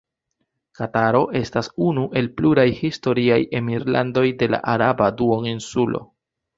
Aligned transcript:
Kataro 0.79 1.21
estas 1.39 1.69
unu 1.89 2.07
el 2.23 2.31
pluraj 2.41 2.65
historiaj 2.81 3.39
emirlandoj 3.63 4.27
de 4.43 4.53
la 4.57 4.65
Araba 4.77 5.15
Duoninsulo. 5.23 6.09